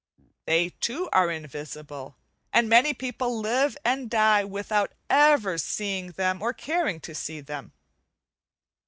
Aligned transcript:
They, 0.45 0.69
too, 0.69 1.09
are 1.13 1.29
invisible, 1.29 2.15
and 2.51 2.67
many 2.67 2.91
people 2.91 3.39
live 3.39 3.77
and 3.85 4.09
die 4.09 4.43
without 4.43 4.93
ever 5.11 5.59
seeing 5.59 6.13
them 6.13 6.41
or 6.41 6.53
caring 6.53 6.99
to 7.01 7.13
see 7.13 7.39
them. 7.39 7.71